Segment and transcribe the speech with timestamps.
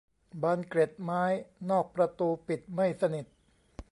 [0.41, 1.23] บานเกล็ดไม้
[1.69, 3.25] นอกประตูปิดไม่สนิท